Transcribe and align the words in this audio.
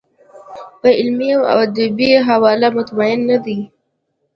په 0.79 0.89
علمي 0.99 1.29
او 1.51 1.57
ادبي 1.65 2.09
حواله 2.27 2.67
مطمین 2.77 3.19
نه 3.29 3.37
دی. 3.45 3.59